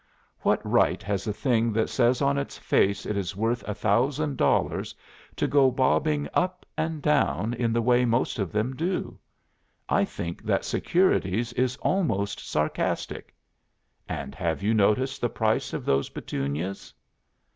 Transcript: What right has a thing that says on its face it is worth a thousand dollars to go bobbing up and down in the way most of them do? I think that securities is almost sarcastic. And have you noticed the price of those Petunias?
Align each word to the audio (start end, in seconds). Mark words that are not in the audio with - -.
What 0.39 0.65
right 0.67 1.03
has 1.03 1.27
a 1.27 1.31
thing 1.31 1.71
that 1.73 1.87
says 1.87 2.23
on 2.23 2.39
its 2.39 2.57
face 2.57 3.05
it 3.05 3.15
is 3.15 3.35
worth 3.35 3.61
a 3.67 3.75
thousand 3.75 4.35
dollars 4.35 4.95
to 5.35 5.45
go 5.45 5.69
bobbing 5.69 6.27
up 6.33 6.65
and 6.75 7.03
down 7.03 7.53
in 7.53 7.71
the 7.71 7.83
way 7.83 8.03
most 8.03 8.39
of 8.39 8.51
them 8.51 8.75
do? 8.75 9.19
I 9.87 10.03
think 10.05 10.41
that 10.41 10.65
securities 10.65 11.53
is 11.53 11.77
almost 11.83 12.39
sarcastic. 12.39 13.35
And 14.09 14.33
have 14.33 14.63
you 14.63 14.73
noticed 14.73 15.21
the 15.21 15.29
price 15.29 15.71
of 15.71 15.85
those 15.85 16.09
Petunias? 16.09 16.95